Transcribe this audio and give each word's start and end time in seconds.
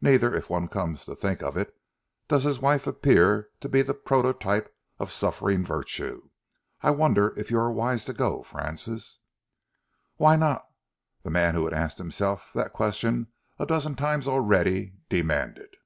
"Neither, 0.00 0.34
if 0.34 0.48
one 0.48 0.68
comes 0.68 1.04
to 1.04 1.14
think 1.14 1.42
of 1.42 1.54
it, 1.54 1.76
does 2.26 2.44
his 2.44 2.58
wife 2.58 2.86
appear 2.86 3.50
to 3.60 3.68
be 3.68 3.82
the 3.82 3.92
prototype 3.92 4.74
of 4.98 5.12
suffering 5.12 5.62
virtue. 5.62 6.30
I 6.82 6.90
wonder 6.92 7.34
if 7.36 7.50
you 7.50 7.58
are 7.58 7.70
wise 7.70 8.06
to 8.06 8.14
go, 8.14 8.42
Francis?" 8.42 9.18
"Why 10.16 10.36
not?" 10.36 10.66
the 11.22 11.28
man 11.28 11.54
who 11.54 11.64
had 11.66 11.74
asked 11.74 11.98
himself 11.98 12.48
that 12.54 12.72
question 12.72 13.26
a 13.58 13.66
dozen 13.66 13.94
times 13.94 14.26
already, 14.26 14.94
demanded. 15.10 15.76